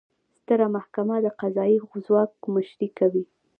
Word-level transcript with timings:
ستره 0.39 0.67
محکمه 0.75 1.15
د 1.21 1.27
قضایي 1.39 1.77
ځواک 2.05 2.31
مشري 2.53 2.87
کوي 2.97 3.23